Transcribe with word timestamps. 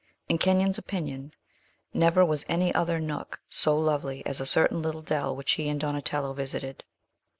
In 0.27 0.39
Kenyon's 0.39 0.79
opinion, 0.79 1.31
never 1.93 2.25
was 2.25 2.43
any 2.49 2.73
other 2.73 2.99
nook 2.99 3.39
so 3.49 3.77
lovely 3.79 4.25
as 4.25 4.41
a 4.41 4.47
certain 4.47 4.81
little 4.81 5.03
dell 5.03 5.35
which 5.35 5.51
he 5.51 5.69
and 5.69 5.79
Donatello 5.79 6.33
visited. 6.33 6.83